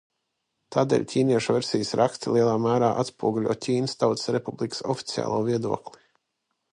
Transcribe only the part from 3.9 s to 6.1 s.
Tautas Republikas oficiālo viedokli.